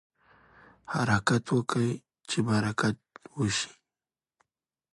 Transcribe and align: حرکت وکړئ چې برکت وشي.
حرکت 0.93 1.43
وکړئ 1.55 1.91
چې 2.29 2.37
برکت 2.47 2.97
وشي. 3.37 3.71